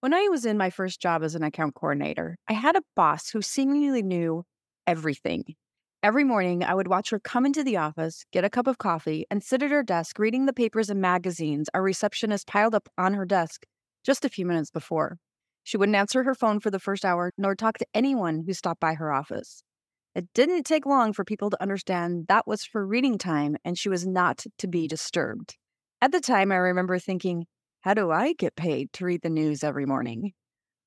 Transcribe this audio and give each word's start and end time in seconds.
When 0.00 0.14
I 0.14 0.28
was 0.30 0.46
in 0.46 0.56
my 0.56 0.70
first 0.70 0.98
job 0.98 1.22
as 1.22 1.34
an 1.34 1.42
account 1.42 1.74
coordinator, 1.74 2.38
I 2.48 2.54
had 2.54 2.74
a 2.74 2.82
boss 2.96 3.28
who 3.28 3.42
seemingly 3.42 4.02
knew 4.02 4.44
everything. 4.86 5.44
Every 6.02 6.24
morning, 6.24 6.64
I 6.64 6.74
would 6.74 6.88
watch 6.88 7.10
her 7.10 7.20
come 7.20 7.44
into 7.44 7.62
the 7.62 7.76
office, 7.76 8.24
get 8.32 8.42
a 8.42 8.48
cup 8.48 8.66
of 8.66 8.78
coffee, 8.78 9.26
and 9.30 9.42
sit 9.42 9.62
at 9.62 9.70
her 9.70 9.82
desk 9.82 10.18
reading 10.18 10.46
the 10.46 10.54
papers 10.54 10.88
and 10.88 11.02
magazines 11.02 11.68
our 11.74 11.82
receptionist 11.82 12.46
piled 12.46 12.74
up 12.74 12.88
on 12.96 13.12
her 13.12 13.26
desk 13.26 13.66
just 14.02 14.24
a 14.24 14.30
few 14.30 14.46
minutes 14.46 14.70
before. 14.70 15.18
She 15.64 15.76
wouldn't 15.76 15.96
answer 15.96 16.22
her 16.22 16.34
phone 16.34 16.60
for 16.60 16.70
the 16.70 16.78
first 16.78 17.04
hour, 17.04 17.30
nor 17.36 17.54
talk 17.54 17.76
to 17.76 17.86
anyone 17.92 18.44
who 18.46 18.54
stopped 18.54 18.80
by 18.80 18.94
her 18.94 19.12
office. 19.12 19.62
It 20.14 20.32
didn't 20.32 20.64
take 20.64 20.86
long 20.86 21.12
for 21.12 21.24
people 21.26 21.50
to 21.50 21.60
understand 21.60 22.24
that 22.28 22.46
was 22.46 22.64
for 22.64 22.86
reading 22.86 23.18
time 23.18 23.58
and 23.66 23.76
she 23.76 23.90
was 23.90 24.06
not 24.06 24.46
to 24.56 24.66
be 24.66 24.88
disturbed. 24.88 25.58
At 26.00 26.10
the 26.10 26.20
time, 26.20 26.50
I 26.52 26.56
remember 26.56 26.98
thinking, 26.98 27.44
how 27.82 27.94
do 27.94 28.10
I 28.10 28.34
get 28.34 28.56
paid 28.56 28.92
to 28.94 29.06
read 29.06 29.22
the 29.22 29.30
news 29.30 29.64
every 29.64 29.86
morning? 29.86 30.32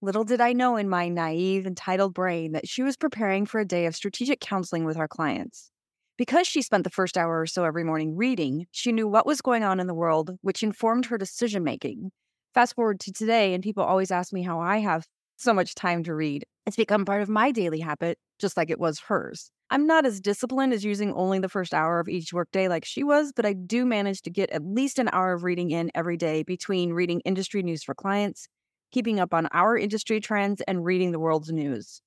Little 0.01 0.23
did 0.23 0.41
I 0.41 0.53
know 0.53 0.75
in 0.75 0.89
my 0.89 1.09
naive, 1.09 1.65
entitled 1.65 2.13
brain 2.13 2.51
that 2.51 2.67
she 2.67 2.83
was 2.83 2.97
preparing 2.97 3.47
for 3.47 3.59
a 3.59 3.65
day 3.65 3.87
of 3.87 3.95
strategic 3.95 4.39
counseling 4.39 4.85
with 4.85 4.97
our 4.97 5.07
clients. 5.07 5.71
Because 6.17 6.45
she 6.45 6.61
spent 6.61 6.83
the 6.83 6.91
first 6.91 7.17
hour 7.17 7.41
or 7.41 7.47
so 7.47 7.63
every 7.63 7.83
morning 7.83 8.15
reading, 8.15 8.67
she 8.69 8.91
knew 8.91 9.07
what 9.07 9.25
was 9.25 9.41
going 9.41 9.63
on 9.63 9.79
in 9.79 9.87
the 9.87 9.95
world, 9.95 10.37
which 10.41 10.61
informed 10.61 11.07
her 11.07 11.17
decision 11.17 11.63
making. 11.63 12.11
Fast 12.53 12.75
forward 12.75 12.99
to 12.99 13.11
today, 13.11 13.55
and 13.55 13.63
people 13.63 13.83
always 13.83 14.11
ask 14.11 14.31
me 14.31 14.43
how 14.43 14.59
I 14.59 14.77
have 14.77 15.07
so 15.43 15.53
much 15.53 15.75
time 15.75 16.03
to 16.03 16.15
read. 16.15 16.45
It's 16.65 16.75
become 16.77 17.05
part 17.05 17.21
of 17.21 17.29
my 17.29 17.51
daily 17.51 17.79
habit, 17.79 18.17
just 18.39 18.57
like 18.57 18.69
it 18.69 18.79
was 18.79 18.99
hers. 18.99 19.51
I'm 19.69 19.87
not 19.87 20.05
as 20.05 20.21
disciplined 20.21 20.73
as 20.73 20.85
using 20.85 21.13
only 21.13 21.39
the 21.39 21.49
first 21.49 21.73
hour 21.73 21.99
of 21.99 22.07
each 22.07 22.31
workday 22.31 22.67
like 22.67 22.85
she 22.85 23.03
was, 23.03 23.31
but 23.35 23.45
I 23.45 23.53
do 23.53 23.85
manage 23.85 24.21
to 24.21 24.29
get 24.29 24.49
at 24.51 24.63
least 24.63 24.99
an 24.99 25.09
hour 25.11 25.33
of 25.33 25.43
reading 25.43 25.71
in 25.71 25.91
every 25.95 26.15
day 26.15 26.43
between 26.43 26.93
reading 26.93 27.21
industry 27.21 27.63
news 27.63 27.83
for 27.83 27.95
clients, 27.95 28.47
keeping 28.91 29.19
up 29.19 29.33
on 29.33 29.47
our 29.51 29.77
industry 29.77 30.19
trends, 30.19 30.61
and 30.67 30.85
reading 30.85 31.11
the 31.11 31.19
world's 31.19 31.51
news. 31.51 32.01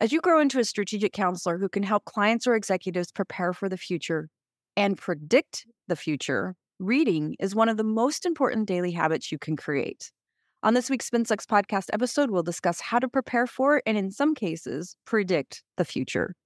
As 0.00 0.12
you 0.12 0.20
grow 0.20 0.40
into 0.40 0.58
a 0.58 0.64
strategic 0.64 1.12
counselor 1.12 1.58
who 1.58 1.68
can 1.68 1.84
help 1.84 2.04
clients 2.04 2.46
or 2.46 2.56
executives 2.56 3.12
prepare 3.12 3.52
for 3.52 3.68
the 3.68 3.76
future 3.76 4.28
and 4.76 4.98
predict 4.98 5.64
the 5.86 5.96
future, 5.96 6.56
reading 6.80 7.36
is 7.38 7.54
one 7.54 7.68
of 7.68 7.76
the 7.76 7.84
most 7.84 8.26
important 8.26 8.66
daily 8.66 8.90
habits 8.90 9.30
you 9.30 9.38
can 9.38 9.56
create. 9.56 10.10
On 10.64 10.74
this 10.74 10.88
week's 10.88 11.06
Spin 11.06 11.24
Sucks 11.24 11.44
podcast 11.44 11.88
episode, 11.92 12.30
we'll 12.30 12.44
discuss 12.44 12.80
how 12.80 13.00
to 13.00 13.08
prepare 13.08 13.48
for 13.48 13.82
and, 13.84 13.98
in 13.98 14.12
some 14.12 14.32
cases, 14.32 14.94
predict 15.04 15.64
the 15.76 15.84
future. 15.84 16.36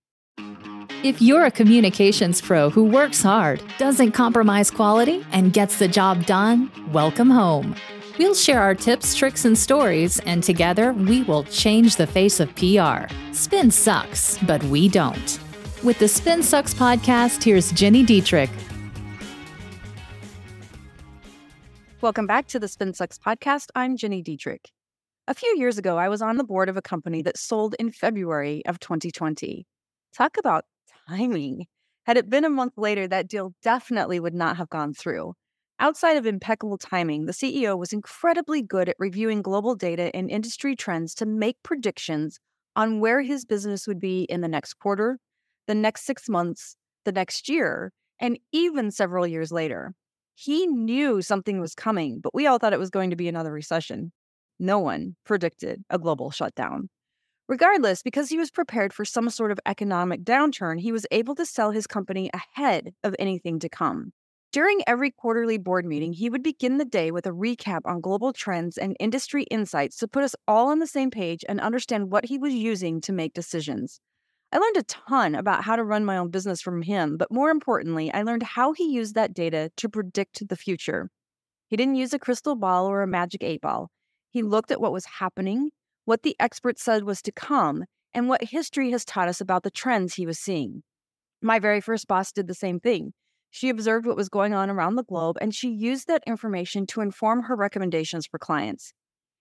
If 1.02 1.20
you're 1.20 1.44
a 1.44 1.50
communications 1.50 2.40
pro 2.40 2.70
who 2.70 2.84
works 2.84 3.20
hard, 3.20 3.62
doesn't 3.76 4.12
compromise 4.12 4.70
quality, 4.70 5.22
and 5.32 5.52
gets 5.52 5.78
the 5.78 5.86
job 5.86 6.24
done, 6.24 6.72
welcome 6.92 7.28
home. 7.28 7.76
We'll 8.18 8.34
share 8.34 8.62
our 8.62 8.74
tips, 8.74 9.14
tricks, 9.14 9.44
and 9.44 9.58
stories, 9.58 10.18
and 10.20 10.42
together 10.42 10.94
we 10.94 11.22
will 11.24 11.44
change 11.44 11.96
the 11.96 12.06
face 12.06 12.40
of 12.40 12.54
PR. 12.54 13.12
Spin 13.32 13.70
sucks, 13.70 14.38
but 14.46 14.64
we 14.64 14.88
don't. 14.88 15.38
With 15.82 15.98
the 15.98 16.08
Spin 16.08 16.42
Sucks 16.42 16.72
podcast, 16.72 17.44
here's 17.44 17.70
Gini 17.70 18.06
Dietrich. 18.06 18.48
Welcome 22.06 22.28
back 22.28 22.46
to 22.46 22.60
the 22.60 22.68
Spin 22.68 22.94
Sucks 22.94 23.18
podcast. 23.18 23.70
I'm 23.74 23.96
Gini 23.96 24.22
Dietrich. 24.22 24.70
A 25.26 25.34
few 25.34 25.52
years 25.58 25.76
ago, 25.76 25.98
I 25.98 26.08
was 26.08 26.22
on 26.22 26.36
the 26.36 26.44
board 26.44 26.68
of 26.68 26.76
a 26.76 26.80
company 26.80 27.20
that 27.22 27.36
sold 27.36 27.74
in 27.80 27.90
February 27.90 28.64
of 28.64 28.78
2020. 28.78 29.66
Talk 30.16 30.36
about 30.38 30.66
timing. 31.08 31.66
Had 32.04 32.16
it 32.16 32.30
been 32.30 32.44
a 32.44 32.48
month 32.48 32.74
later, 32.76 33.08
that 33.08 33.26
deal 33.26 33.54
definitely 33.60 34.20
would 34.20 34.34
not 34.34 34.56
have 34.56 34.70
gone 34.70 34.94
through. 34.94 35.34
Outside 35.80 36.16
of 36.16 36.26
impeccable 36.26 36.78
timing, 36.78 37.26
the 37.26 37.32
CEO 37.32 37.76
was 37.76 37.92
incredibly 37.92 38.62
good 38.62 38.88
at 38.88 38.94
reviewing 39.00 39.42
global 39.42 39.74
data 39.74 40.14
and 40.14 40.30
industry 40.30 40.76
trends 40.76 41.12
to 41.16 41.26
make 41.26 41.56
predictions 41.64 42.38
on 42.76 43.00
where 43.00 43.22
his 43.22 43.44
business 43.44 43.88
would 43.88 43.98
be 43.98 44.22
in 44.30 44.42
the 44.42 44.48
next 44.48 44.74
quarter, 44.74 45.18
the 45.66 45.74
next 45.74 46.06
six 46.06 46.28
months, 46.28 46.76
the 47.04 47.10
next 47.10 47.48
year, 47.48 47.90
and 48.20 48.38
even 48.52 48.92
several 48.92 49.26
years 49.26 49.50
later. 49.50 49.92
He 50.38 50.66
knew 50.66 51.22
something 51.22 51.60
was 51.60 51.74
coming, 51.74 52.20
but 52.20 52.34
we 52.34 52.46
all 52.46 52.58
thought 52.58 52.74
it 52.74 52.78
was 52.78 52.90
going 52.90 53.08
to 53.08 53.16
be 53.16 53.26
another 53.26 53.50
recession. 53.50 54.12
No 54.58 54.78
one 54.78 55.16
predicted 55.24 55.82
a 55.88 55.98
global 55.98 56.30
shutdown. 56.30 56.90
Regardless, 57.48 58.02
because 58.02 58.28
he 58.28 58.36
was 58.36 58.50
prepared 58.50 58.92
for 58.92 59.06
some 59.06 59.30
sort 59.30 59.50
of 59.50 59.58
economic 59.64 60.24
downturn, 60.24 60.78
he 60.78 60.92
was 60.92 61.06
able 61.10 61.34
to 61.36 61.46
sell 61.46 61.70
his 61.70 61.86
company 61.86 62.28
ahead 62.34 62.92
of 63.02 63.16
anything 63.18 63.58
to 63.60 63.70
come. 63.70 64.12
During 64.52 64.82
every 64.86 65.10
quarterly 65.10 65.56
board 65.56 65.86
meeting, 65.86 66.12
he 66.12 66.28
would 66.28 66.42
begin 66.42 66.76
the 66.76 66.84
day 66.84 67.10
with 67.10 67.26
a 67.26 67.30
recap 67.30 67.80
on 67.86 68.02
global 68.02 68.34
trends 68.34 68.76
and 68.76 68.94
industry 69.00 69.44
insights 69.44 69.96
to 69.98 70.08
put 70.08 70.22
us 70.22 70.36
all 70.46 70.68
on 70.68 70.80
the 70.80 70.86
same 70.86 71.10
page 71.10 71.46
and 71.48 71.62
understand 71.62 72.10
what 72.10 72.26
he 72.26 72.36
was 72.36 72.52
using 72.52 73.00
to 73.00 73.12
make 73.12 73.32
decisions. 73.32 74.00
I 74.52 74.58
learned 74.58 74.76
a 74.76 74.82
ton 74.84 75.34
about 75.34 75.64
how 75.64 75.76
to 75.76 75.84
run 75.84 76.04
my 76.04 76.16
own 76.16 76.30
business 76.30 76.60
from 76.60 76.82
him, 76.82 77.16
but 77.16 77.32
more 77.32 77.50
importantly, 77.50 78.12
I 78.12 78.22
learned 78.22 78.42
how 78.42 78.72
he 78.72 78.90
used 78.90 79.14
that 79.14 79.34
data 79.34 79.70
to 79.76 79.88
predict 79.88 80.48
the 80.48 80.56
future. 80.56 81.10
He 81.68 81.76
didn't 81.76 81.96
use 81.96 82.14
a 82.14 82.18
crystal 82.18 82.54
ball 82.54 82.86
or 82.86 83.02
a 83.02 83.06
magic 83.06 83.42
eight 83.42 83.60
ball. 83.60 83.90
He 84.30 84.42
looked 84.42 84.70
at 84.70 84.80
what 84.80 84.92
was 84.92 85.06
happening 85.18 85.70
what 86.06 86.22
the 86.22 86.36
experts 86.38 86.84
said 86.84 87.02
was 87.02 87.20
to 87.20 87.32
come, 87.32 87.84
and 88.14 88.28
what 88.28 88.44
history 88.44 88.92
has 88.92 89.04
taught 89.04 89.28
us 89.28 89.40
about 89.40 89.64
the 89.64 89.70
trends 89.70 90.14
he 90.14 90.24
was 90.24 90.38
seeing. 90.38 90.82
My 91.42 91.58
very 91.58 91.80
first 91.80 92.06
boss 92.06 92.32
did 92.32 92.46
the 92.46 92.54
same 92.54 92.80
thing. 92.80 93.12
She 93.50 93.68
observed 93.68 94.06
what 94.06 94.16
was 94.16 94.28
going 94.28 94.54
on 94.54 94.70
around 94.70 94.94
the 94.94 95.04
globe 95.04 95.36
and 95.40 95.54
she 95.54 95.68
used 95.68 96.06
that 96.08 96.22
information 96.26 96.86
to 96.88 97.00
inform 97.00 97.42
her 97.42 97.56
recommendations 97.56 98.26
for 98.26 98.38
clients. 98.38 98.92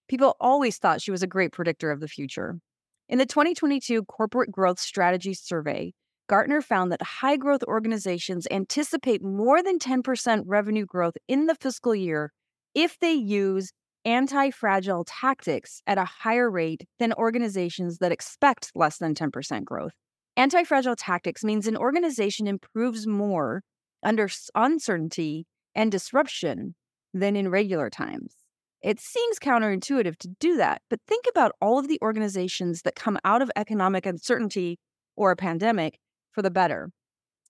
People 0.08 0.36
always 0.40 0.78
thought 0.78 1.02
she 1.02 1.12
was 1.12 1.24
a 1.24 1.28
great 1.28 1.52
predictor 1.52 1.92
of 1.92 2.00
the 2.00 2.08
future. 2.08 2.60
In 3.08 3.20
the 3.20 3.26
2022 3.28 4.04
Corporate 4.06 4.52
Growth 4.52 4.80
Strategy 4.80 5.36
Survey, 5.36 5.94
Gartner 6.28 6.60
found 6.60 6.92
that 6.92 7.04
high 7.04 7.38
growth 7.38 7.62
organizations 7.68 8.48
anticipate 8.50 9.24
more 9.24 9.62
than 9.62 9.78
10% 9.78 10.42
revenue 10.48 10.88
growth 10.88 11.14
in 11.28 11.46
the 11.46 11.54
fiscal 11.54 11.94
year 11.94 12.34
if 12.74 12.98
they 13.00 13.14
use 13.14 13.72
anti 14.06 14.50
fragile 14.50 15.06
tactics 15.06 15.84
at 15.86 16.00
a 16.00 16.06
higher 16.06 16.50
rate 16.50 16.88
than 16.98 17.14
organizations 17.14 18.00
that 18.00 18.12
expect 18.12 18.72
less 18.74 18.98
than 18.98 19.14
10% 19.14 19.66
growth. 19.66 19.94
Anti 20.36 20.64
fragile 20.64 20.96
tactics 20.96 21.44
means 21.44 21.68
an 21.68 21.78
organization 21.78 22.48
improves 22.48 23.06
more 23.06 23.62
under 24.02 24.28
uncertainty 24.56 25.46
and 25.76 25.92
disruption 25.92 26.74
than 27.14 27.36
in 27.36 27.50
regular 27.50 27.92
times. 27.92 28.36
It 28.86 29.00
seems 29.00 29.40
counterintuitive 29.40 30.16
to 30.18 30.28
do 30.40 30.58
that, 30.58 30.84
but 30.92 31.00
think 31.08 31.26
about 31.28 31.54
all 31.60 31.80
of 31.80 31.88
the 31.88 31.98
organizations 32.04 32.84
that 32.84 32.94
come 32.96 33.18
out 33.26 33.42
of 33.42 33.50
economic 33.56 34.06
uncertainty 34.06 34.78
or 35.16 35.32
a 35.32 35.36
pandemic 35.36 35.98
for 36.32 36.44
the 36.44 36.52
better. 36.52 36.92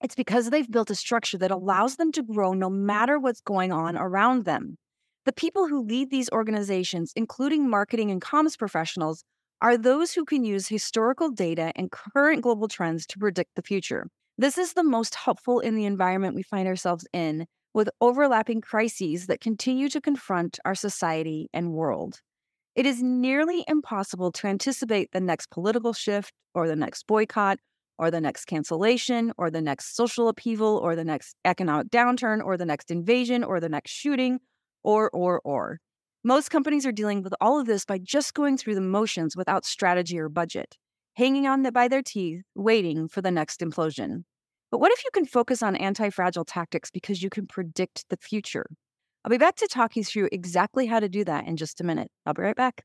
It's 0.01 0.15
because 0.15 0.49
they've 0.49 0.71
built 0.71 0.91
a 0.91 0.95
structure 0.95 1.37
that 1.39 1.51
allows 1.51 1.97
them 1.97 2.13
to 2.13 2.23
grow 2.23 2.53
no 2.53 2.69
matter 2.69 3.19
what's 3.19 3.41
going 3.41 3.73
on 3.73 3.97
around 3.97 4.45
them. 4.45 4.77
The 5.25 5.33
people 5.33 5.67
who 5.67 5.83
lead 5.83 6.09
these 6.09 6.29
organizations, 6.31 7.11
including 7.17 7.69
marketing 7.69 8.11
and 8.11 8.21
comms 8.21 8.57
professionals, 8.57 9.25
are 9.61 9.77
those 9.77 10.13
who 10.13 10.23
can 10.23 10.45
use 10.45 10.69
historical 10.69 11.31
data 11.31 11.73
and 11.75 11.91
current 11.91 12.43
global 12.43 12.69
trends 12.69 13.05
to 13.07 13.19
predict 13.19 13.55
the 13.57 13.61
future. 13.61 14.07
This 14.37 14.57
is 14.57 14.71
the 14.71 14.85
most 14.85 15.15
helpful 15.15 15.59
in 15.59 15.75
the 15.75 15.83
environment 15.83 16.33
we 16.33 16.43
find 16.43 16.65
ourselves 16.65 17.05
in, 17.11 17.45
with 17.75 17.89
overlapping 17.99 18.61
crises 18.61 19.27
that 19.27 19.41
continue 19.41 19.89
to 19.89 19.99
confront 19.99 20.57
our 20.63 20.73
society 20.73 21.49
and 21.53 21.73
world. 21.73 22.21
It 22.73 22.85
is 22.85 23.03
nearly 23.03 23.65
impossible 23.67 24.31
to 24.31 24.47
anticipate 24.47 25.11
the 25.11 25.19
next 25.19 25.51
political 25.51 25.91
shift, 25.91 26.31
or 26.53 26.69
the 26.69 26.77
next 26.77 27.05
boycott, 27.05 27.59
or 27.97 28.09
the 28.09 28.21
next 28.21 28.45
cancellation, 28.45 29.33
or 29.37 29.51
the 29.51 29.61
next 29.61 29.93
social 29.93 30.29
upheaval, 30.29 30.77
or 30.77 30.95
the 30.95 31.03
next 31.03 31.35
economic 31.43 31.89
downturn, 31.89 32.41
or 32.41 32.55
the 32.55 32.65
next 32.65 32.91
invasion, 32.91 33.43
or 33.43 33.59
the 33.59 33.67
next 33.67 33.91
shooting, 33.91 34.39
or, 34.81 35.09
or, 35.09 35.41
or. 35.43 35.79
Most 36.23 36.51
companies 36.51 36.85
are 36.85 36.93
dealing 36.93 37.23
with 37.23 37.33
all 37.41 37.59
of 37.59 37.67
this 37.67 37.83
by 37.83 37.97
just 37.97 38.33
going 38.33 38.57
through 38.57 38.75
the 38.75 38.81
motions 38.81 39.35
without 39.35 39.65
strategy 39.65 40.17
or 40.17 40.29
budget, 40.29 40.77
hanging 41.15 41.45
on 41.45 41.61
by 41.73 41.89
their 41.89 42.01
teeth, 42.01 42.41
waiting 42.55 43.09
for 43.09 43.21
the 43.21 43.31
next 43.31 43.59
implosion. 43.59 44.23
But 44.75 44.81
what 44.81 44.91
if 44.91 45.05
you 45.05 45.09
can 45.13 45.25
focus 45.25 45.63
on 45.63 45.77
anti 45.77 46.09
fragile 46.09 46.43
tactics 46.43 46.91
because 46.91 47.23
you 47.23 47.29
can 47.29 47.47
predict 47.47 48.03
the 48.09 48.17
future? 48.17 48.65
I'll 49.23 49.29
be 49.29 49.37
back 49.37 49.55
to 49.55 49.69
talk 49.69 49.95
you 49.95 50.03
through 50.03 50.27
exactly 50.33 50.85
how 50.85 50.99
to 50.99 51.07
do 51.07 51.23
that 51.23 51.47
in 51.47 51.55
just 51.55 51.79
a 51.79 51.85
minute. 51.85 52.11
I'll 52.25 52.33
be 52.33 52.41
right 52.41 52.57
back. 52.57 52.83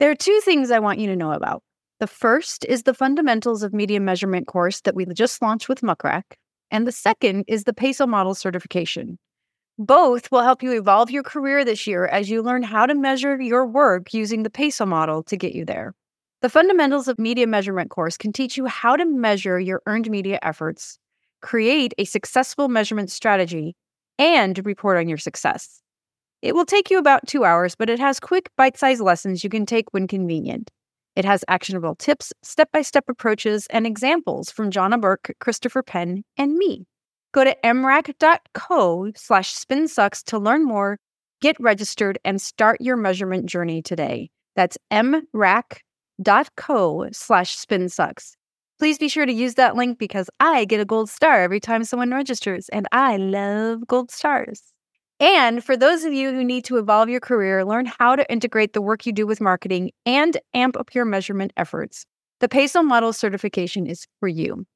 There 0.00 0.10
are 0.10 0.14
two 0.14 0.40
things 0.46 0.70
I 0.70 0.78
want 0.78 0.98
you 0.98 1.08
to 1.08 1.14
know 1.14 1.32
about. 1.32 1.62
The 2.00 2.06
first 2.06 2.64
is 2.64 2.84
the 2.84 2.94
Fundamentals 2.94 3.62
of 3.62 3.74
Media 3.74 4.00
Measurement 4.00 4.46
course 4.46 4.80
that 4.80 4.94
we 4.94 5.04
just 5.12 5.42
launched 5.42 5.68
with 5.68 5.82
Muck 5.82 6.04
Rack, 6.04 6.38
and 6.70 6.86
the 6.86 6.90
second 6.90 7.44
is 7.46 7.64
the 7.64 7.74
PESO 7.74 8.08
model 8.08 8.34
certification. 8.34 9.18
Both 9.76 10.32
will 10.32 10.40
help 10.40 10.62
you 10.62 10.72
evolve 10.72 11.10
your 11.10 11.22
career 11.22 11.66
this 11.66 11.86
year 11.86 12.06
as 12.06 12.30
you 12.30 12.40
learn 12.40 12.62
how 12.62 12.86
to 12.86 12.94
measure 12.94 13.38
your 13.38 13.66
work 13.66 14.14
using 14.14 14.42
the 14.42 14.48
PESO 14.48 14.88
model 14.88 15.22
to 15.24 15.36
get 15.36 15.54
you 15.54 15.66
there. 15.66 15.92
The 16.44 16.50
Fundamentals 16.50 17.08
of 17.08 17.18
Media 17.18 17.46
Measurement 17.46 17.88
course 17.88 18.18
can 18.18 18.30
teach 18.30 18.58
you 18.58 18.66
how 18.66 18.96
to 18.96 19.06
measure 19.06 19.58
your 19.58 19.80
earned 19.86 20.10
media 20.10 20.38
efforts, 20.42 20.98
create 21.40 21.94
a 21.96 22.04
successful 22.04 22.68
measurement 22.68 23.10
strategy, 23.10 23.76
and 24.18 24.60
report 24.66 24.98
on 24.98 25.08
your 25.08 25.16
success. 25.16 25.80
It 26.42 26.54
will 26.54 26.66
take 26.66 26.90
you 26.90 26.98
about 26.98 27.26
two 27.26 27.46
hours, 27.46 27.74
but 27.74 27.88
it 27.88 27.98
has 27.98 28.20
quick, 28.20 28.50
bite 28.58 28.76
sized 28.76 29.00
lessons 29.00 29.42
you 29.42 29.48
can 29.48 29.64
take 29.64 29.86
when 29.92 30.06
convenient. 30.06 30.70
It 31.16 31.24
has 31.24 31.46
actionable 31.48 31.94
tips, 31.94 32.30
step 32.42 32.70
by 32.72 32.82
step 32.82 33.04
approaches, 33.08 33.66
and 33.70 33.86
examples 33.86 34.50
from 34.50 34.70
Johna 34.70 34.98
Burke, 34.98 35.34
Christopher 35.40 35.82
Penn, 35.82 36.24
and 36.36 36.58
me. 36.58 36.84
Go 37.32 37.44
to 37.44 37.56
mrac.co 37.64 39.12
slash 39.16 39.54
spinsucks 39.54 40.22
to 40.24 40.38
learn 40.38 40.66
more, 40.66 40.98
get 41.40 41.56
registered, 41.58 42.18
and 42.22 42.38
start 42.38 42.82
your 42.82 42.98
measurement 42.98 43.46
journey 43.46 43.80
today. 43.80 44.28
That's 44.56 44.76
mrac.co 46.22 47.08
slash 47.12 47.56
spinsucks. 47.56 48.32
Please 48.78 48.98
be 48.98 49.08
sure 49.08 49.26
to 49.26 49.32
use 49.32 49.54
that 49.54 49.76
link 49.76 49.98
because 49.98 50.28
I 50.40 50.64
get 50.64 50.80
a 50.80 50.84
gold 50.84 51.08
star 51.08 51.42
every 51.42 51.60
time 51.60 51.84
someone 51.84 52.10
registers, 52.10 52.68
and 52.70 52.88
I 52.92 53.16
love 53.16 53.86
gold 53.86 54.10
stars. 54.10 54.62
And 55.20 55.62
for 55.62 55.76
those 55.76 56.04
of 56.04 56.12
you 56.12 56.32
who 56.32 56.42
need 56.42 56.64
to 56.64 56.76
evolve 56.76 57.08
your 57.08 57.20
career, 57.20 57.64
learn 57.64 57.86
how 57.86 58.16
to 58.16 58.30
integrate 58.30 58.72
the 58.72 58.82
work 58.82 59.06
you 59.06 59.12
do 59.12 59.26
with 59.26 59.40
marketing 59.40 59.92
and 60.04 60.36
amp 60.54 60.76
up 60.76 60.92
your 60.92 61.04
measurement 61.04 61.52
efforts, 61.56 62.04
the 62.40 62.48
PESO 62.48 62.84
Model 62.84 63.12
certification 63.12 63.86
is 63.86 64.06
for 64.18 64.28
you. 64.28 64.66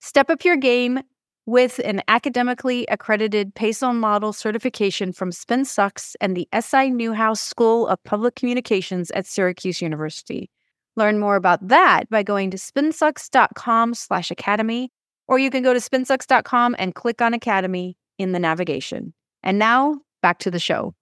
Step 0.00 0.30
up 0.30 0.44
your 0.44 0.56
game 0.56 1.00
with 1.46 1.78
an 1.84 2.02
academically 2.08 2.86
accredited 2.86 3.54
PESO 3.54 3.94
Model 3.94 4.32
certification 4.32 5.12
from 5.12 5.30
SpinSucks 5.30 6.16
and 6.20 6.36
the 6.36 6.48
SI 6.58 6.90
Newhouse 6.90 7.40
School 7.40 7.86
of 7.86 8.02
Public 8.02 8.34
Communications 8.34 9.10
at 9.12 9.26
Syracuse 9.26 9.80
University. 9.80 10.50
Learn 10.96 11.18
more 11.18 11.36
about 11.36 11.66
that 11.68 12.08
by 12.08 12.22
going 12.22 12.50
to 12.50 12.56
spinsucks.com 12.56 13.94
slash 13.94 14.30
academy, 14.30 14.92
or 15.26 15.38
you 15.38 15.50
can 15.50 15.62
go 15.62 15.74
to 15.74 15.80
spinsucks.com 15.80 16.76
and 16.78 16.94
click 16.94 17.20
on 17.20 17.34
Academy 17.34 17.96
in 18.18 18.32
the 18.32 18.38
navigation. 18.38 19.12
And 19.42 19.58
now, 19.58 20.00
back 20.22 20.38
to 20.40 20.50
the 20.50 20.60
show. 20.60 20.94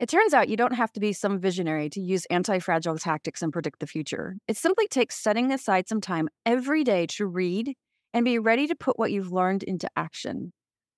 It 0.00 0.08
turns 0.08 0.34
out 0.34 0.48
you 0.48 0.56
don't 0.56 0.74
have 0.74 0.92
to 0.94 1.00
be 1.00 1.12
some 1.12 1.38
visionary 1.38 1.88
to 1.90 2.00
use 2.00 2.26
anti 2.26 2.58
fragile 2.58 2.98
tactics 2.98 3.40
and 3.40 3.52
predict 3.52 3.78
the 3.78 3.86
future. 3.86 4.36
It 4.48 4.56
simply 4.56 4.88
takes 4.88 5.14
setting 5.14 5.52
aside 5.52 5.88
some 5.88 6.00
time 6.00 6.28
every 6.44 6.82
day 6.82 7.06
to 7.10 7.26
read 7.26 7.74
and 8.12 8.24
be 8.24 8.40
ready 8.40 8.66
to 8.66 8.74
put 8.74 8.98
what 8.98 9.12
you've 9.12 9.30
learned 9.30 9.62
into 9.62 9.88
action. 9.94 10.52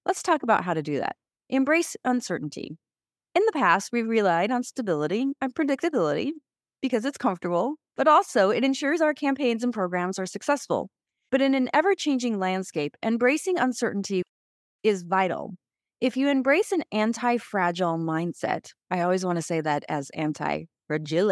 Let's 0.07 0.23
talk 0.23 0.43
about 0.43 0.65
how 0.65 0.73
to 0.73 0.83
do 0.83 1.01
that. 1.01 1.17
Embrace 1.51 1.97
uncertainty. 2.05 2.79
In 3.35 3.43
the 3.45 3.53
past, 3.53 3.91
we've 3.93 4.09
relied 4.09 4.51
on 4.51 4.63
stability 4.63 5.27
and 5.41 5.55
predictability 5.55 6.31
because 6.85 7.07
it's 7.07 7.17
comfortable, 7.17 7.77
but 7.97 8.07
also 8.07 8.51
it 8.51 8.63
ensures 8.63 9.01
our 9.01 9.15
campaigns 9.15 9.65
and 9.65 9.73
programs 9.73 10.19
are 10.19 10.27
successful. 10.27 10.91
But 11.31 11.41
in 11.41 11.55
an 11.55 11.71
ever 11.73 11.95
changing 11.95 12.39
landscape, 12.39 12.95
embracing 13.03 13.59
uncertainty 13.59 14.23
is 14.83 15.03
vital. 15.03 15.55
If 16.03 16.15
you 16.15 16.29
embrace 16.29 16.73
an 16.73 16.83
anti 16.93 17.39
fragile 17.39 17.97
mindset, 17.97 18.73
I 18.91 19.01
always 19.01 19.25
want 19.25 19.37
to 19.37 19.43
say 19.43 19.63
that 19.63 19.87
as 19.89 20.11
anti 20.11 20.65
fragile, 20.87 21.31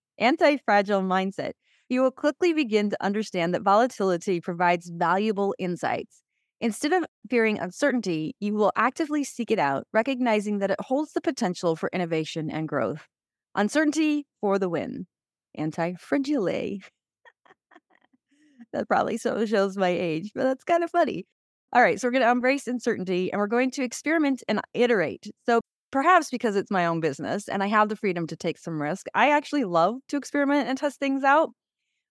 anti 0.18 0.58
fragile 0.66 1.00
mindset, 1.00 1.52
you 1.88 2.02
will 2.02 2.10
quickly 2.10 2.52
begin 2.52 2.90
to 2.90 3.02
understand 3.02 3.54
that 3.54 3.62
volatility 3.62 4.38
provides 4.42 4.90
valuable 4.90 5.54
insights. 5.58 6.20
Instead 6.60 6.92
of 6.92 7.06
fearing 7.30 7.58
uncertainty, 7.58 8.36
you 8.38 8.52
will 8.52 8.70
actively 8.76 9.24
seek 9.24 9.50
it 9.50 9.58
out, 9.58 9.86
recognizing 9.94 10.58
that 10.58 10.70
it 10.70 10.80
holds 10.82 11.14
the 11.14 11.22
potential 11.22 11.74
for 11.74 11.88
innovation 11.90 12.50
and 12.50 12.68
growth. 12.68 13.08
Uncertainty 13.54 14.26
for 14.40 14.58
the 14.58 14.68
win. 14.68 15.06
Anti 15.54 15.94
fragile. 15.94 16.46
that 18.72 18.88
probably 18.88 19.16
so 19.16 19.44
shows 19.46 19.76
my 19.76 19.88
age, 19.88 20.30
but 20.34 20.44
that's 20.44 20.64
kind 20.64 20.84
of 20.84 20.90
funny. 20.90 21.26
All 21.72 21.82
right, 21.82 22.00
so 22.00 22.08
we're 22.08 22.12
going 22.12 22.24
to 22.24 22.30
embrace 22.30 22.66
uncertainty 22.66 23.32
and 23.32 23.38
we're 23.38 23.46
going 23.46 23.70
to 23.72 23.84
experiment 23.84 24.42
and 24.48 24.60
iterate. 24.74 25.30
So 25.46 25.60
perhaps 25.92 26.30
because 26.30 26.56
it's 26.56 26.70
my 26.70 26.86
own 26.86 27.00
business 27.00 27.48
and 27.48 27.62
I 27.62 27.68
have 27.68 27.88
the 27.88 27.96
freedom 27.96 28.26
to 28.28 28.36
take 28.36 28.58
some 28.58 28.80
risk, 28.80 29.06
I 29.14 29.30
actually 29.30 29.64
love 29.64 29.96
to 30.08 30.16
experiment 30.16 30.68
and 30.68 30.76
test 30.76 30.98
things 30.98 31.24
out. 31.24 31.50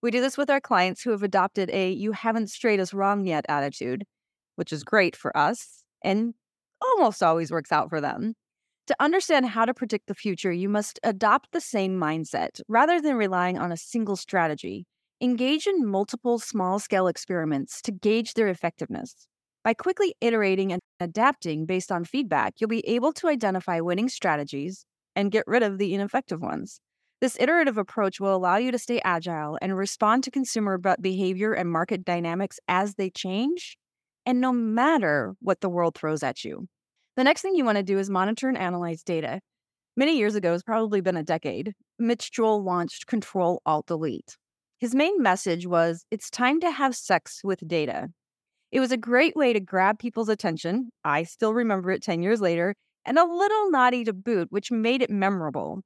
We 0.02 0.12
do 0.12 0.22
this 0.22 0.38
with 0.38 0.50
our 0.50 0.62
clients 0.62 1.02
who 1.02 1.12
have 1.12 1.24
adopted 1.24 1.70
a 1.72 1.92
you 1.92 2.14
haven't 2.14 2.50
strayed 2.50 2.80
us 2.80 2.94
wrong 2.94 3.26
yet 3.26 3.46
attitude, 3.50 4.06
which 4.56 4.72
is 4.72 4.84
great 4.84 5.16
for 5.16 5.36
us 5.36 5.84
and 6.04 6.34
almost 6.82 7.22
always 7.22 7.52
works 7.52 7.72
out 7.72 7.90
for 7.90 8.00
them. 8.00 8.34
To 8.90 8.96
understand 9.00 9.46
how 9.46 9.66
to 9.66 9.74
predict 9.76 10.08
the 10.08 10.16
future, 10.16 10.52
you 10.52 10.68
must 10.68 11.00
adopt 11.04 11.52
the 11.52 11.62
same 11.62 12.00
mindset 12.00 12.60
rather 12.68 13.00
than 13.00 13.18
relying 13.18 13.56
on 13.56 13.72
a 13.72 13.78
single 13.78 14.16
strategy. 14.16 14.88
Engage 15.22 15.68
in 15.68 15.86
multiple 15.86 16.40
small 16.40 16.80
scale 16.80 17.06
experiments 17.06 17.84
to 17.84 17.92
gauge 17.92 18.34
their 18.34 18.48
effectiveness. 18.48 19.28
By 19.64 19.76
quickly 19.76 20.16
iterating 20.22 20.72
and 20.72 20.82
adapting 21.00 21.68
based 21.68 21.92
on 21.92 22.04
feedback, 22.04 22.56
you'll 22.58 22.68
be 22.68 22.88
able 22.88 23.14
to 23.14 23.28
identify 23.28 23.80
winning 23.80 24.10
strategies 24.10 24.88
and 25.16 25.30
get 25.30 25.44
rid 25.46 25.62
of 25.62 25.78
the 25.78 25.94
ineffective 25.94 26.42
ones. 26.42 26.82
This 27.22 27.38
iterative 27.40 27.78
approach 27.78 28.20
will 28.20 28.36
allow 28.36 28.58
you 28.58 28.72
to 28.72 28.80
stay 28.80 29.00
agile 29.06 29.60
and 29.62 29.78
respond 29.78 30.24
to 30.24 30.32
consumer 30.32 30.82
behavior 31.00 31.54
and 31.54 31.72
market 31.72 32.04
dynamics 32.04 32.60
as 32.68 32.96
they 32.96 33.12
change, 33.12 33.78
and 34.26 34.42
no 34.42 34.52
matter 34.52 35.36
what 35.42 35.62
the 35.62 35.70
world 35.70 35.94
throws 35.94 36.24
at 36.24 36.44
you. 36.44 36.68
The 37.20 37.26
next 37.26 37.42
thing 37.42 37.56
you 37.56 37.66
want 37.66 37.78
to 37.78 37.84
do 37.84 38.00
is 38.00 38.10
monitor 38.10 38.48
and 38.48 38.58
analyze 38.58 39.04
data. 39.04 39.42
Many 39.98 40.18
years 40.18 40.36
ago, 40.36 40.54
it's 40.54 40.64
probably 40.64 41.02
been 41.02 41.18
a 41.18 41.22
decade, 41.22 41.74
Mitch 42.00 42.32
Joel 42.32 42.64
launched 42.64 43.08
Control 43.08 43.62
Alt 43.66 43.88
Delete. 43.88 44.38
His 44.80 44.96
main 44.96 45.22
message 45.22 45.68
was 45.68 46.06
it's 46.12 46.30
time 46.30 46.62
to 46.62 46.72
have 46.72 46.96
sex 46.96 47.42
with 47.44 47.68
data. 47.68 48.08
It 48.72 48.80
was 48.80 48.94
a 48.94 48.98
great 48.98 49.36
way 49.36 49.52
to 49.52 49.60
grab 49.60 50.00
people's 50.00 50.30
attention. 50.30 50.92
I 51.04 51.24
still 51.24 51.54
remember 51.54 51.92
it 51.92 52.02
10 52.02 52.24
years 52.24 52.40
later, 52.40 52.74
and 53.04 53.20
a 53.20 53.26
little 53.26 53.70
naughty 53.70 54.06
to 54.06 54.14
boot, 54.14 54.48
which 54.50 54.72
made 54.72 55.02
it 55.02 55.10
memorable. 55.10 55.82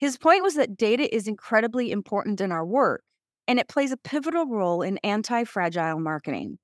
His 0.00 0.18
point 0.18 0.42
was 0.42 0.54
that 0.54 0.76
data 0.76 1.14
is 1.14 1.28
incredibly 1.28 1.92
important 1.92 2.40
in 2.40 2.50
our 2.50 2.66
work, 2.66 3.04
and 3.46 3.60
it 3.60 3.68
plays 3.68 3.92
a 3.92 3.96
pivotal 3.96 4.46
role 4.46 4.82
in 4.82 4.98
anti 5.04 5.44
fragile 5.44 6.00
marketing. 6.00 6.58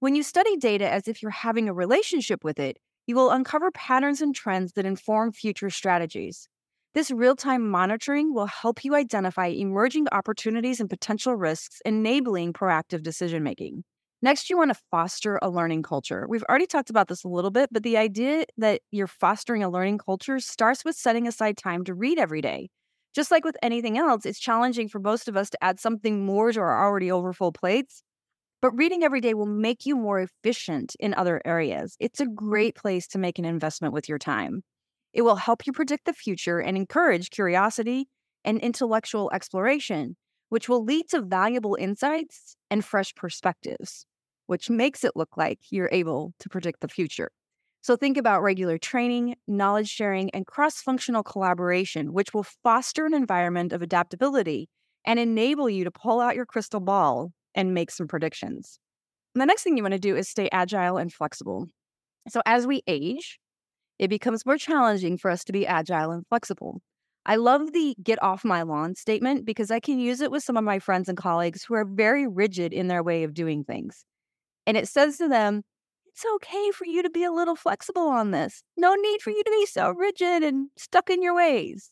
When 0.00 0.16
you 0.16 0.24
study 0.24 0.56
data 0.56 0.90
as 0.90 1.06
if 1.06 1.22
you're 1.22 1.30
having 1.30 1.68
a 1.68 1.72
relationship 1.72 2.42
with 2.42 2.58
it, 2.58 2.76
you 3.06 3.14
will 3.14 3.30
uncover 3.30 3.70
patterns 3.70 4.20
and 4.20 4.34
trends 4.34 4.72
that 4.72 4.86
inform 4.86 5.32
future 5.32 5.70
strategies. 5.70 6.48
This 6.94 7.10
real 7.10 7.36
time 7.36 7.68
monitoring 7.70 8.34
will 8.34 8.46
help 8.46 8.84
you 8.84 8.94
identify 8.94 9.46
emerging 9.46 10.06
opportunities 10.12 10.80
and 10.80 10.90
potential 10.90 11.36
risks, 11.36 11.80
enabling 11.84 12.52
proactive 12.52 13.02
decision 13.02 13.42
making. 13.42 13.84
Next, 14.22 14.50
you 14.50 14.58
want 14.58 14.70
to 14.72 14.80
foster 14.90 15.38
a 15.40 15.48
learning 15.48 15.82
culture. 15.82 16.26
We've 16.28 16.44
already 16.48 16.66
talked 16.66 16.90
about 16.90 17.08
this 17.08 17.24
a 17.24 17.28
little 17.28 17.50
bit, 17.50 17.70
but 17.72 17.82
the 17.84 17.96
idea 17.96 18.44
that 18.58 18.82
you're 18.90 19.06
fostering 19.06 19.62
a 19.62 19.70
learning 19.70 19.98
culture 19.98 20.40
starts 20.40 20.84
with 20.84 20.96
setting 20.96 21.26
aside 21.26 21.56
time 21.56 21.84
to 21.84 21.94
read 21.94 22.18
every 22.18 22.42
day. 22.42 22.68
Just 23.14 23.30
like 23.30 23.44
with 23.44 23.56
anything 23.62 23.96
else, 23.98 24.26
it's 24.26 24.38
challenging 24.38 24.88
for 24.88 24.98
most 25.00 25.28
of 25.28 25.36
us 25.36 25.50
to 25.50 25.64
add 25.64 25.80
something 25.80 26.24
more 26.24 26.52
to 26.52 26.60
our 26.60 26.84
already 26.84 27.10
overfull 27.10 27.52
plates. 27.52 28.02
But 28.62 28.76
reading 28.76 29.02
every 29.02 29.22
day 29.22 29.32
will 29.32 29.46
make 29.46 29.86
you 29.86 29.96
more 29.96 30.20
efficient 30.20 30.94
in 31.00 31.14
other 31.14 31.40
areas. 31.44 31.96
It's 31.98 32.20
a 32.20 32.24
mm-hmm. 32.24 32.34
great 32.34 32.74
place 32.74 33.06
to 33.08 33.18
make 33.18 33.38
an 33.38 33.46
investment 33.46 33.94
with 33.94 34.08
your 34.08 34.18
time. 34.18 34.62
It 35.12 35.22
will 35.22 35.36
help 35.36 35.66
you 35.66 35.72
predict 35.72 36.04
the 36.04 36.12
future 36.12 36.60
and 36.60 36.76
encourage 36.76 37.30
curiosity 37.30 38.08
and 38.44 38.58
intellectual 38.60 39.30
exploration, 39.32 40.16
which 40.50 40.68
will 40.68 40.84
lead 40.84 41.08
to 41.10 41.22
valuable 41.22 41.76
insights 41.80 42.56
and 42.70 42.84
fresh 42.84 43.14
perspectives, 43.14 44.06
which 44.46 44.70
makes 44.70 45.04
it 45.04 45.16
look 45.16 45.36
like 45.36 45.58
you're 45.70 45.88
able 45.90 46.34
to 46.38 46.48
predict 46.48 46.80
the 46.80 46.88
future. 46.88 47.30
So 47.82 47.96
think 47.96 48.18
about 48.18 48.42
regular 48.42 48.76
training, 48.76 49.36
knowledge 49.48 49.88
sharing, 49.88 50.28
and 50.30 50.46
cross 50.46 50.82
functional 50.82 51.22
collaboration, 51.22 52.12
which 52.12 52.34
will 52.34 52.44
foster 52.62 53.06
an 53.06 53.14
environment 53.14 53.72
of 53.72 53.80
adaptability 53.80 54.68
and 55.06 55.18
enable 55.18 55.70
you 55.70 55.84
to 55.84 55.90
pull 55.90 56.20
out 56.20 56.36
your 56.36 56.44
crystal 56.44 56.80
ball 56.80 57.32
and 57.54 57.74
make 57.74 57.90
some 57.90 58.08
predictions. 58.08 58.78
And 59.34 59.42
the 59.42 59.46
next 59.46 59.62
thing 59.62 59.76
you 59.76 59.82
want 59.82 59.94
to 59.94 59.98
do 59.98 60.16
is 60.16 60.28
stay 60.28 60.48
agile 60.50 60.96
and 60.96 61.12
flexible. 61.12 61.66
So 62.28 62.42
as 62.46 62.66
we 62.66 62.82
age, 62.86 63.38
it 63.98 64.08
becomes 64.08 64.46
more 64.46 64.58
challenging 64.58 65.18
for 65.18 65.30
us 65.30 65.44
to 65.44 65.52
be 65.52 65.66
agile 65.66 66.10
and 66.10 66.26
flexible. 66.28 66.80
I 67.26 67.36
love 67.36 67.72
the 67.72 67.94
get 68.02 68.22
off 68.22 68.44
my 68.44 68.62
lawn 68.62 68.94
statement 68.94 69.44
because 69.44 69.70
I 69.70 69.78
can 69.78 69.98
use 69.98 70.20
it 70.20 70.30
with 70.30 70.42
some 70.42 70.56
of 70.56 70.64
my 70.64 70.78
friends 70.78 71.08
and 71.08 71.18
colleagues 71.18 71.64
who 71.64 71.74
are 71.74 71.84
very 71.84 72.26
rigid 72.26 72.72
in 72.72 72.88
their 72.88 73.02
way 73.02 73.24
of 73.24 73.34
doing 73.34 73.62
things. 73.62 74.04
And 74.66 74.76
it 74.76 74.88
says 74.88 75.18
to 75.18 75.28
them, 75.28 75.62
it's 76.06 76.24
okay 76.36 76.70
for 76.72 76.86
you 76.86 77.02
to 77.02 77.10
be 77.10 77.24
a 77.24 77.32
little 77.32 77.56
flexible 77.56 78.08
on 78.08 78.30
this. 78.30 78.62
No 78.76 78.94
need 78.94 79.20
for 79.22 79.30
you 79.30 79.42
to 79.44 79.50
be 79.50 79.66
so 79.66 79.90
rigid 79.90 80.42
and 80.42 80.68
stuck 80.76 81.08
in 81.08 81.22
your 81.22 81.34
ways. 81.34 81.90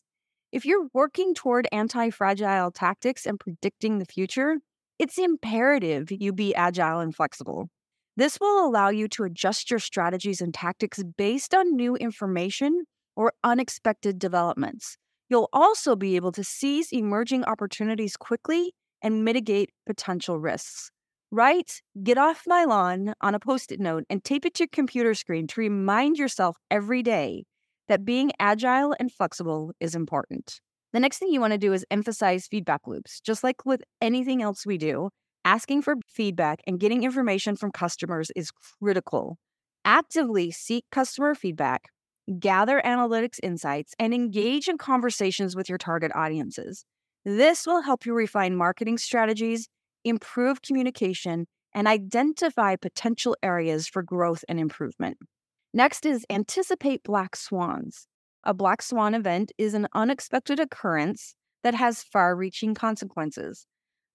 If 0.51 0.65
you're 0.65 0.87
working 0.93 1.35
toward 1.35 1.67
anti 1.71 2.09
fragile 2.09 2.71
tactics 2.71 3.25
and 3.25 3.39
predicting 3.39 3.99
the 3.99 4.05
future, 4.05 4.57
it's 4.99 5.17
imperative 5.17 6.11
you 6.11 6.33
be 6.33 6.53
agile 6.53 6.99
and 6.99 7.15
flexible. 7.15 7.69
This 8.17 8.37
will 8.39 8.67
allow 8.67 8.89
you 8.89 9.07
to 9.09 9.23
adjust 9.23 9.71
your 9.71 9.79
strategies 9.79 10.41
and 10.41 10.53
tactics 10.53 11.01
based 11.17 11.55
on 11.55 11.75
new 11.75 11.95
information 11.95 12.83
or 13.15 13.31
unexpected 13.43 14.19
developments. 14.19 14.97
You'll 15.29 15.49
also 15.53 15.95
be 15.95 16.17
able 16.17 16.33
to 16.33 16.43
seize 16.43 16.91
emerging 16.91 17.45
opportunities 17.45 18.17
quickly 18.17 18.73
and 19.01 19.23
mitigate 19.23 19.69
potential 19.85 20.37
risks. 20.37 20.91
Write, 21.31 21.81
get 22.03 22.17
off 22.17 22.43
my 22.45 22.65
lawn 22.65 23.13
on 23.21 23.35
a 23.35 23.39
post 23.39 23.71
it 23.71 23.79
note 23.79 24.03
and 24.09 24.23
tape 24.23 24.45
it 24.45 24.55
to 24.55 24.63
your 24.63 24.69
computer 24.69 25.13
screen 25.13 25.47
to 25.47 25.61
remind 25.61 26.17
yourself 26.17 26.57
every 26.69 27.03
day 27.03 27.45
that 27.87 28.03
being 28.03 28.31
agile 28.39 28.95
and 28.99 29.11
flexible 29.11 29.71
is 29.79 29.95
important. 29.95 30.59
The 30.91 30.99
next 30.99 31.19
thing 31.19 31.31
you 31.31 31.39
want 31.39 31.53
to 31.53 31.59
do 31.59 31.73
is 31.73 31.85
emphasize 31.91 32.47
feedback 32.47 32.87
loops. 32.87 33.21
Just 33.21 33.43
like 33.43 33.65
with 33.65 33.83
anything 34.01 34.41
else 34.41 34.65
we 34.65 34.77
do, 34.77 35.09
asking 35.45 35.83
for 35.83 35.95
feedback 36.07 36.61
and 36.65 36.79
getting 36.79 37.03
information 37.03 37.55
from 37.55 37.71
customers 37.71 38.31
is 38.35 38.51
critical. 38.51 39.37
Actively 39.85 40.51
seek 40.51 40.85
customer 40.91 41.35
feedback, 41.35 41.89
gather 42.39 42.81
analytics 42.83 43.39
insights, 43.43 43.93
and 43.99 44.13
engage 44.13 44.67
in 44.67 44.77
conversations 44.77 45.55
with 45.55 45.69
your 45.69 45.77
target 45.77 46.11
audiences. 46.15 46.85
This 47.23 47.67
will 47.67 47.81
help 47.81 48.05
you 48.05 48.13
refine 48.13 48.55
marketing 48.55 48.97
strategies, 48.97 49.67
improve 50.03 50.61
communication, 50.61 51.45
and 51.73 51.87
identify 51.87 52.75
potential 52.75 53.37
areas 53.43 53.87
for 53.87 54.01
growth 54.01 54.43
and 54.49 54.59
improvement. 54.59 55.17
Next 55.73 56.05
is 56.05 56.25
anticipate 56.29 57.03
black 57.03 57.35
swans. 57.35 58.07
A 58.49 58.53
black 58.55 58.81
swan 58.81 59.13
event 59.13 59.51
is 59.59 59.75
an 59.75 59.87
unexpected 59.93 60.59
occurrence 60.59 61.35
that 61.61 61.75
has 61.75 62.01
far 62.01 62.35
reaching 62.35 62.73
consequences. 62.73 63.67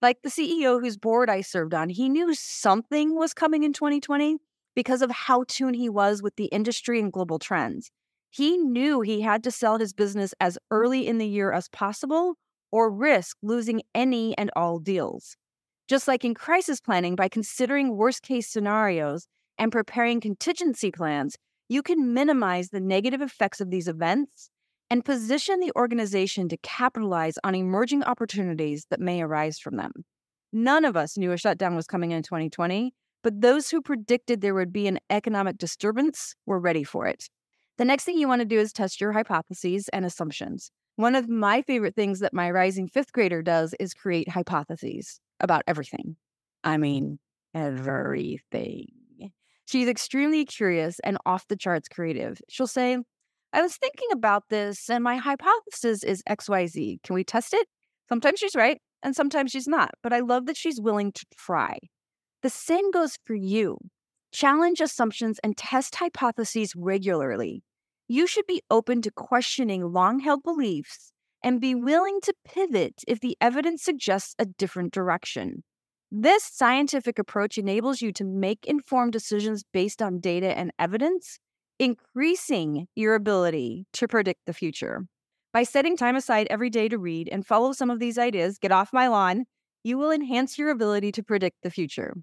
Like 0.02 0.22
the 0.22 0.28
CEO 0.28 0.80
whose 0.80 0.96
board 0.96 1.30
I 1.30 1.40
served 1.40 1.72
on, 1.72 1.88
he 1.88 2.08
knew 2.08 2.34
something 2.34 3.14
was 3.14 3.32
coming 3.32 3.62
in 3.62 3.72
2020 3.72 4.38
because 4.74 5.02
of 5.02 5.10
how 5.12 5.44
tuned 5.46 5.76
he 5.76 5.88
was 5.88 6.20
with 6.20 6.34
the 6.34 6.46
industry 6.46 6.98
and 6.98 7.12
global 7.12 7.38
trends. 7.38 7.92
He 8.28 8.56
knew 8.56 9.02
he 9.02 9.20
had 9.20 9.44
to 9.44 9.52
sell 9.52 9.78
his 9.78 9.92
business 9.92 10.34
as 10.40 10.58
early 10.68 11.06
in 11.06 11.18
the 11.18 11.28
year 11.28 11.52
as 11.52 11.68
possible 11.68 12.34
or 12.72 12.90
risk 12.90 13.36
losing 13.40 13.82
any 13.94 14.36
and 14.36 14.50
all 14.56 14.80
deals. 14.80 15.36
Just 15.86 16.08
like 16.08 16.24
in 16.24 16.34
crisis 16.34 16.80
planning, 16.80 17.14
by 17.14 17.28
considering 17.28 17.96
worst 17.96 18.22
case 18.22 18.48
scenarios 18.48 19.28
and 19.58 19.70
preparing 19.70 20.20
contingency 20.20 20.90
plans, 20.90 21.36
you 21.68 21.82
can 21.82 22.14
minimize 22.14 22.68
the 22.68 22.80
negative 22.80 23.20
effects 23.20 23.60
of 23.60 23.70
these 23.70 23.88
events 23.88 24.50
and 24.90 25.04
position 25.04 25.60
the 25.60 25.72
organization 25.76 26.48
to 26.48 26.56
capitalize 26.58 27.38
on 27.42 27.54
emerging 27.54 28.04
opportunities 28.04 28.86
that 28.90 29.00
may 29.00 29.22
arise 29.22 29.58
from 29.58 29.76
them. 29.76 29.92
None 30.52 30.84
of 30.84 30.96
us 30.96 31.16
knew 31.16 31.32
a 31.32 31.36
shutdown 31.36 31.74
was 31.74 31.86
coming 31.86 32.12
in 32.12 32.22
2020, 32.22 32.94
but 33.22 33.40
those 33.40 33.70
who 33.70 33.80
predicted 33.80 34.40
there 34.40 34.54
would 34.54 34.72
be 34.72 34.86
an 34.86 35.00
economic 35.10 35.58
disturbance 35.58 36.34
were 36.46 36.60
ready 36.60 36.84
for 36.84 37.06
it. 37.06 37.28
The 37.78 37.84
next 37.84 38.04
thing 38.04 38.18
you 38.18 38.28
want 38.28 38.40
to 38.40 38.46
do 38.46 38.58
is 38.58 38.72
test 38.72 39.00
your 39.00 39.12
hypotheses 39.12 39.88
and 39.88 40.04
assumptions. 40.04 40.70
One 40.96 41.16
of 41.16 41.28
my 41.28 41.62
favorite 41.62 41.96
things 41.96 42.20
that 42.20 42.32
my 42.32 42.50
rising 42.50 42.86
fifth 42.86 43.12
grader 43.12 43.42
does 43.42 43.74
is 43.80 43.94
create 43.94 44.28
hypotheses 44.28 45.18
about 45.40 45.62
everything. 45.66 46.16
I 46.62 46.76
mean, 46.76 47.18
everything. 47.52 48.86
She's 49.66 49.88
extremely 49.88 50.44
curious 50.44 51.00
and 51.00 51.18
off 51.24 51.48
the 51.48 51.56
charts 51.56 51.88
creative. 51.88 52.40
She'll 52.48 52.66
say, 52.66 52.98
I 53.52 53.62
was 53.62 53.76
thinking 53.76 54.08
about 54.12 54.44
this 54.50 54.90
and 54.90 55.02
my 55.02 55.16
hypothesis 55.16 56.02
is 56.02 56.22
XYZ. 56.28 57.02
Can 57.02 57.14
we 57.14 57.24
test 57.24 57.54
it? 57.54 57.66
Sometimes 58.08 58.40
she's 58.40 58.56
right 58.56 58.80
and 59.02 59.14
sometimes 59.14 59.52
she's 59.52 59.68
not, 59.68 59.92
but 60.02 60.12
I 60.12 60.20
love 60.20 60.46
that 60.46 60.56
she's 60.56 60.80
willing 60.80 61.12
to 61.12 61.24
try. 61.36 61.78
The 62.42 62.50
same 62.50 62.90
goes 62.90 63.16
for 63.24 63.34
you. 63.34 63.78
Challenge 64.32 64.80
assumptions 64.80 65.38
and 65.44 65.56
test 65.56 65.94
hypotheses 65.94 66.74
regularly. 66.76 67.62
You 68.08 68.26
should 68.26 68.46
be 68.46 68.62
open 68.70 69.00
to 69.02 69.10
questioning 69.10 69.92
long 69.92 70.18
held 70.18 70.42
beliefs 70.42 71.12
and 71.42 71.60
be 71.60 71.74
willing 71.74 72.20
to 72.22 72.34
pivot 72.44 73.02
if 73.06 73.20
the 73.20 73.36
evidence 73.40 73.82
suggests 73.82 74.34
a 74.38 74.46
different 74.46 74.92
direction. 74.92 75.62
This 76.10 76.44
scientific 76.44 77.18
approach 77.18 77.58
enables 77.58 78.00
you 78.00 78.12
to 78.12 78.24
make 78.24 78.66
informed 78.66 79.12
decisions 79.12 79.64
based 79.72 80.00
on 80.00 80.20
data 80.20 80.56
and 80.56 80.72
evidence, 80.78 81.38
increasing 81.78 82.86
your 82.94 83.14
ability 83.14 83.86
to 83.94 84.06
predict 84.06 84.40
the 84.46 84.52
future. 84.52 85.06
By 85.52 85.64
setting 85.64 85.96
time 85.96 86.16
aside 86.16 86.46
every 86.50 86.70
day 86.70 86.88
to 86.88 86.98
read 86.98 87.28
and 87.30 87.46
follow 87.46 87.72
some 87.72 87.90
of 87.90 87.98
these 87.98 88.18
ideas, 88.18 88.58
get 88.58 88.72
off 88.72 88.92
my 88.92 89.08
lawn, 89.08 89.44
you 89.82 89.98
will 89.98 90.10
enhance 90.10 90.58
your 90.58 90.70
ability 90.70 91.12
to 91.12 91.22
predict 91.22 91.58
the 91.62 91.70
future. 91.70 92.14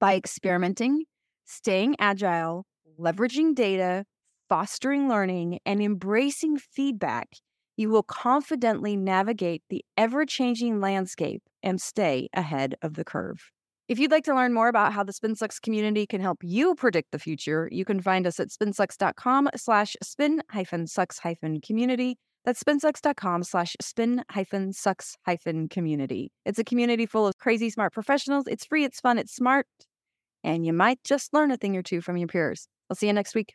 By 0.00 0.14
experimenting, 0.16 1.04
staying 1.44 1.96
agile, 1.98 2.64
leveraging 2.98 3.54
data, 3.54 4.04
fostering 4.48 5.08
learning, 5.08 5.58
and 5.66 5.82
embracing 5.82 6.58
feedback, 6.58 7.28
you 7.76 7.90
will 7.90 8.02
confidently 8.02 8.96
navigate 8.96 9.62
the 9.68 9.84
ever 9.96 10.24
changing 10.24 10.80
landscape 10.80 11.42
and 11.62 11.80
stay 11.80 12.28
ahead 12.34 12.74
of 12.82 12.94
the 12.94 13.04
curve. 13.04 13.50
If 13.88 14.00
you'd 14.00 14.10
like 14.10 14.24
to 14.24 14.34
learn 14.34 14.52
more 14.52 14.68
about 14.68 14.92
how 14.92 15.04
the 15.04 15.12
SpinSucks 15.12 15.62
community 15.62 16.06
can 16.06 16.20
help 16.20 16.38
you 16.42 16.74
predict 16.74 17.12
the 17.12 17.20
future, 17.20 17.68
you 17.70 17.84
can 17.84 18.00
find 18.00 18.26
us 18.26 18.40
at 18.40 18.48
spinsucks.com 18.48 19.50
slash 19.54 19.94
spin 20.02 20.42
hyphen 20.50 20.88
sucks 20.88 21.20
hyphen 21.20 21.60
community. 21.60 22.18
That's 22.44 22.62
spinsucks.com 22.62 23.44
slash 23.44 23.76
spin 23.80 24.24
hyphen 24.30 24.72
sucks 24.72 25.16
hyphen 25.24 25.68
community. 25.68 26.32
It's 26.44 26.58
a 26.58 26.64
community 26.64 27.06
full 27.06 27.28
of 27.28 27.38
crazy 27.38 27.70
smart 27.70 27.92
professionals. 27.92 28.46
It's 28.48 28.66
free, 28.66 28.84
it's 28.84 29.00
fun, 29.00 29.18
it's 29.18 29.34
smart, 29.34 29.66
and 30.42 30.66
you 30.66 30.72
might 30.72 30.98
just 31.04 31.32
learn 31.32 31.50
a 31.50 31.56
thing 31.56 31.76
or 31.76 31.82
two 31.82 32.00
from 32.00 32.16
your 32.16 32.28
peers. 32.28 32.68
I'll 32.90 32.96
see 32.96 33.06
you 33.06 33.12
next 33.12 33.34
week. 33.34 33.54